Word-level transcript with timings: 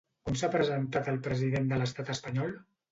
On 0.31 0.37
s'ha 0.39 0.49
presentat 0.55 1.11
el 1.13 1.21
president 1.29 1.71
de 1.73 1.81
l'estat 1.83 2.13
espanyol? 2.19 2.61